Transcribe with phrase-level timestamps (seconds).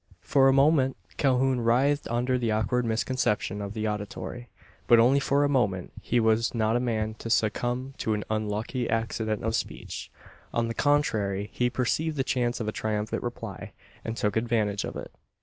[0.21, 4.49] For a moment Calhoun writhed under the awkward misconception of the auditory;
[4.87, 5.91] but only for a moment.
[6.01, 10.09] He was not the man to succumb to an unlucky accident of speech.
[10.55, 14.95] On the contrary, he perceived the chance of a triumphant reply; and took advantage of
[14.95, 15.11] it.